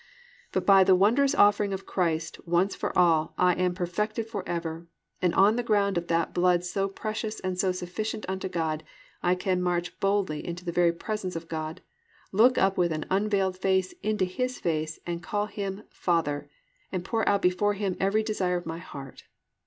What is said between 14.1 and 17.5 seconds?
His face and call Him "Father," and pour out